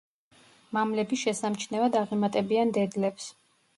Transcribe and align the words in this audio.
მამლები 0.77 1.19
შესამჩნევად 1.25 1.99
აღემატებიან 2.03 2.73
დედლებს. 2.79 3.29